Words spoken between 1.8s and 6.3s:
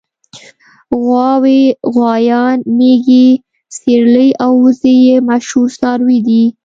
غوایان مېږې سېرلي او وزې یې مشهور څاروي